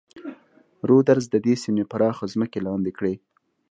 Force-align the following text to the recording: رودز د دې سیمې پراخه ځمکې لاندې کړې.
رودز 0.89 1.23
د 1.29 1.35
دې 1.45 1.55
سیمې 1.63 1.83
پراخه 1.91 2.25
ځمکې 2.33 2.59
لاندې 2.67 2.91
کړې. 2.97 3.15